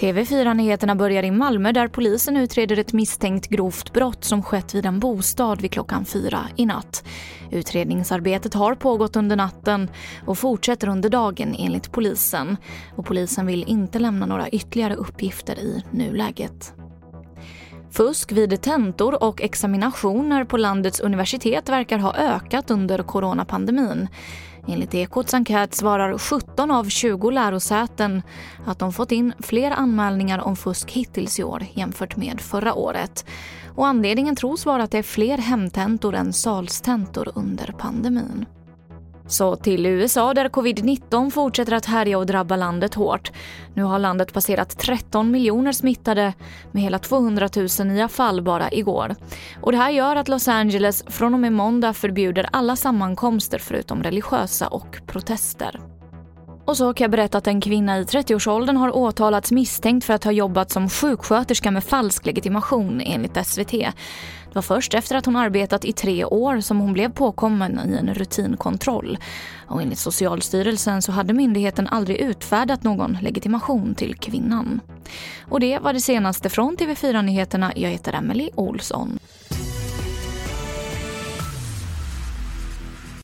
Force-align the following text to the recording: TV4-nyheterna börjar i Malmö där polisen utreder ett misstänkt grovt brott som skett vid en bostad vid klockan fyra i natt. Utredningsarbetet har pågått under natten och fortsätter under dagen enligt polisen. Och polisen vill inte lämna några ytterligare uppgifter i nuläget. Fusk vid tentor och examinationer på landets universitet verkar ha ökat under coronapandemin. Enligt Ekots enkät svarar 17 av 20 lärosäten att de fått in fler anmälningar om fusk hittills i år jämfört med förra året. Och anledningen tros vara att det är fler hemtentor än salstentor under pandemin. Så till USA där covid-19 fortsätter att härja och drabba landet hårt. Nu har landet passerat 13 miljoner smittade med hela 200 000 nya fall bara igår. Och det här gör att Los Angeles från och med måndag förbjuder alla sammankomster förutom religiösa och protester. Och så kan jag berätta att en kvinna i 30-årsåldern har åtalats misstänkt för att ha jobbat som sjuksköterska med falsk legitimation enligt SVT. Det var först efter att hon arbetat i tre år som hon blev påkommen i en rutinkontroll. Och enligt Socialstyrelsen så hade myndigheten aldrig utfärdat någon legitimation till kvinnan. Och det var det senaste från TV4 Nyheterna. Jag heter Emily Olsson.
TV4-nyheterna 0.00 0.94
börjar 0.94 1.22
i 1.22 1.30
Malmö 1.30 1.72
där 1.72 1.88
polisen 1.88 2.36
utreder 2.36 2.78
ett 2.78 2.92
misstänkt 2.92 3.48
grovt 3.48 3.92
brott 3.92 4.24
som 4.24 4.42
skett 4.42 4.74
vid 4.74 4.86
en 4.86 5.00
bostad 5.00 5.60
vid 5.60 5.72
klockan 5.72 6.04
fyra 6.04 6.40
i 6.56 6.66
natt. 6.66 7.04
Utredningsarbetet 7.50 8.54
har 8.54 8.74
pågått 8.74 9.16
under 9.16 9.36
natten 9.36 9.90
och 10.26 10.38
fortsätter 10.38 10.88
under 10.88 11.08
dagen 11.08 11.56
enligt 11.58 11.92
polisen. 11.92 12.56
Och 12.96 13.06
polisen 13.06 13.46
vill 13.46 13.64
inte 13.66 13.98
lämna 13.98 14.26
några 14.26 14.48
ytterligare 14.48 14.94
uppgifter 14.94 15.58
i 15.58 15.84
nuläget. 15.90 16.74
Fusk 17.92 18.32
vid 18.32 18.62
tentor 18.62 19.22
och 19.22 19.42
examinationer 19.42 20.44
på 20.44 20.56
landets 20.56 21.00
universitet 21.00 21.68
verkar 21.68 21.98
ha 21.98 22.14
ökat 22.14 22.70
under 22.70 23.02
coronapandemin. 23.02 24.08
Enligt 24.68 24.94
Ekots 24.94 25.34
enkät 25.34 25.74
svarar 25.74 26.18
17 26.18 26.70
av 26.70 26.84
20 26.84 27.30
lärosäten 27.30 28.22
att 28.66 28.78
de 28.78 28.92
fått 28.92 29.12
in 29.12 29.32
fler 29.38 29.70
anmälningar 29.70 30.38
om 30.38 30.56
fusk 30.56 30.90
hittills 30.90 31.38
i 31.40 31.44
år 31.44 31.66
jämfört 31.74 32.16
med 32.16 32.40
förra 32.40 32.74
året. 32.74 33.24
Och 33.74 33.86
anledningen 33.86 34.36
tros 34.36 34.66
vara 34.66 34.82
att 34.82 34.90
det 34.90 34.98
är 34.98 35.02
fler 35.02 35.38
hemtentor 35.38 36.14
än 36.14 36.32
salstentor 36.32 37.32
under 37.34 37.74
pandemin. 37.78 38.46
Så 39.30 39.56
till 39.56 39.86
USA 39.86 40.34
där 40.34 40.48
covid-19 40.48 41.30
fortsätter 41.30 41.72
att 41.72 41.86
härja 41.86 42.18
och 42.18 42.26
drabba 42.26 42.56
landet 42.56 42.94
hårt. 42.94 43.32
Nu 43.74 43.82
har 43.82 43.98
landet 43.98 44.32
passerat 44.32 44.78
13 44.78 45.30
miljoner 45.30 45.72
smittade 45.72 46.32
med 46.72 46.82
hela 46.82 46.98
200 46.98 47.48
000 47.56 47.86
nya 47.86 48.08
fall 48.08 48.42
bara 48.42 48.72
igår. 48.72 49.14
Och 49.60 49.72
det 49.72 49.78
här 49.78 49.90
gör 49.90 50.16
att 50.16 50.28
Los 50.28 50.48
Angeles 50.48 51.04
från 51.06 51.34
och 51.34 51.40
med 51.40 51.52
måndag 51.52 51.92
förbjuder 51.92 52.48
alla 52.52 52.76
sammankomster 52.76 53.58
förutom 53.58 54.02
religiösa 54.02 54.68
och 54.68 55.00
protester. 55.06 55.80
Och 56.70 56.76
så 56.76 56.94
kan 56.94 57.04
jag 57.04 57.10
berätta 57.10 57.38
att 57.38 57.46
en 57.46 57.60
kvinna 57.60 57.98
i 57.98 58.04
30-årsåldern 58.04 58.76
har 58.76 58.96
åtalats 58.96 59.52
misstänkt 59.52 60.04
för 60.04 60.14
att 60.14 60.24
ha 60.24 60.32
jobbat 60.32 60.70
som 60.70 60.88
sjuksköterska 60.88 61.70
med 61.70 61.84
falsk 61.84 62.26
legitimation 62.26 63.00
enligt 63.00 63.46
SVT. 63.46 63.70
Det 63.70 63.94
var 64.54 64.62
först 64.62 64.94
efter 64.94 65.16
att 65.16 65.26
hon 65.26 65.36
arbetat 65.36 65.84
i 65.84 65.92
tre 65.92 66.24
år 66.24 66.60
som 66.60 66.80
hon 66.80 66.92
blev 66.92 67.12
påkommen 67.12 67.80
i 67.88 67.96
en 67.96 68.14
rutinkontroll. 68.14 69.18
Och 69.66 69.82
enligt 69.82 69.98
Socialstyrelsen 69.98 71.02
så 71.02 71.12
hade 71.12 71.32
myndigheten 71.32 71.86
aldrig 71.86 72.16
utfärdat 72.16 72.82
någon 72.82 73.18
legitimation 73.22 73.94
till 73.94 74.14
kvinnan. 74.14 74.80
Och 75.48 75.60
det 75.60 75.78
var 75.78 75.92
det 75.92 76.00
senaste 76.00 76.48
från 76.48 76.76
TV4 76.76 77.22
Nyheterna. 77.22 77.72
Jag 77.76 77.90
heter 77.90 78.12
Emily 78.12 78.50
Olsson. 78.54 79.18